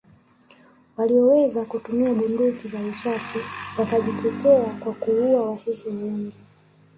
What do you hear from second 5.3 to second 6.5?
Wahehe wengi